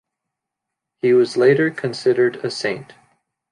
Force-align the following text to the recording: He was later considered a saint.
He 0.97 1.13
was 1.13 1.37
later 1.37 1.69
considered 1.69 2.37
a 2.37 2.49
saint. 2.49 2.95